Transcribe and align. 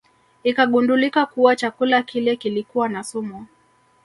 Ikagundulika 0.43 1.25
kuwa 1.25 1.55
chakula 1.55 2.03
kile 2.03 2.35
kilikuwa 2.35 2.89
na 2.89 3.03
sumu 3.03 3.45